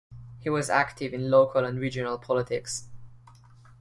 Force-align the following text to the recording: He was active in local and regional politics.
He 0.39 0.49
was 0.49 0.67
active 0.71 1.13
in 1.13 1.29
local 1.29 1.63
and 1.63 1.77
regional 1.79 2.17
politics. 2.17 2.87